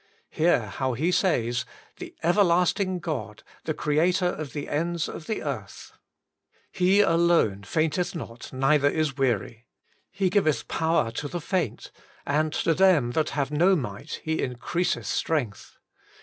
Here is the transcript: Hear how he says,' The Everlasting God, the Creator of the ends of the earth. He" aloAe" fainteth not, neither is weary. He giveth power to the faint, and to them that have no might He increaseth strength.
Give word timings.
Hear 0.31 0.61
how 0.65 0.93
he 0.93 1.11
says,' 1.11 1.63
The 1.99 2.15
Everlasting 2.23 2.97
God, 3.01 3.43
the 3.65 3.75
Creator 3.75 4.25
of 4.25 4.51
the 4.53 4.67
ends 4.67 5.07
of 5.07 5.27
the 5.27 5.43
earth. 5.43 5.91
He" 6.71 7.01
aloAe" 7.01 7.63
fainteth 7.67 8.15
not, 8.15 8.51
neither 8.51 8.89
is 8.89 9.15
weary. 9.17 9.67
He 10.09 10.31
giveth 10.31 10.67
power 10.67 11.11
to 11.11 11.27
the 11.27 11.39
faint, 11.39 11.91
and 12.25 12.51
to 12.53 12.73
them 12.73 13.11
that 13.11 13.29
have 13.37 13.51
no 13.51 13.75
might 13.75 14.21
He 14.23 14.41
increaseth 14.41 15.05
strength. 15.05 15.77